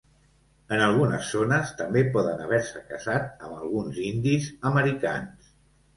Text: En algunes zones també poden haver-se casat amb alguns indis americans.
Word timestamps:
En 0.75 0.79
algunes 0.85 1.27
zones 1.35 1.73
també 1.83 2.03
poden 2.15 2.41
haver-se 2.45 2.83
casat 2.95 3.45
amb 3.49 3.59
alguns 3.61 4.01
indis 4.11 4.49
americans. 4.71 5.57